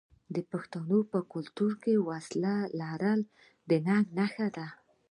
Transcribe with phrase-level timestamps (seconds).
[0.35, 3.19] د پښتنو په کلتور کې د وسلې لرل
[3.69, 4.67] د ننګ نښه ده.